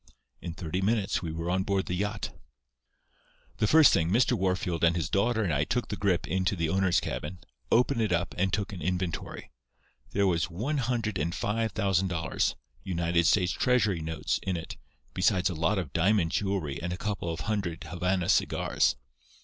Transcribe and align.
In 0.41 0.55
thirty 0.55 0.81
minutes 0.81 1.21
we 1.21 1.31
were 1.31 1.51
on 1.51 1.61
board 1.61 1.85
the 1.85 1.93
yacht. 1.93 2.31
"The 3.57 3.67
first 3.67 3.93
thing, 3.93 4.09
Mr. 4.09 4.31
Wahrfield 4.35 4.83
and 4.83 4.95
his 4.95 5.11
daughter 5.11 5.43
and 5.43 5.53
I 5.53 5.63
took 5.63 5.89
the 5.89 5.95
grip 5.95 6.27
into 6.27 6.55
the 6.55 6.69
owner's 6.69 6.99
cabin, 6.99 7.37
opened 7.71 8.01
it 8.01 8.11
up, 8.11 8.33
and 8.35 8.51
took 8.51 8.73
an 8.73 8.81
inventory. 8.81 9.51
There 10.09 10.25
was 10.25 10.49
one 10.49 10.79
hundred 10.79 11.19
and 11.19 11.35
five 11.35 11.73
thousand 11.73 12.07
dollars, 12.07 12.55
United 12.83 13.27
States 13.27 13.51
treasury 13.51 14.01
notes, 14.01 14.39
in 14.41 14.57
it, 14.57 14.75
besides 15.13 15.51
a 15.51 15.53
lot 15.53 15.77
of 15.77 15.93
diamond 15.93 16.31
jewelry 16.31 16.81
and 16.81 16.91
a 16.91 16.97
couple 16.97 17.29
of 17.31 17.41
hundred 17.41 17.83
Havana 17.83 18.27
cigars. 18.29 18.95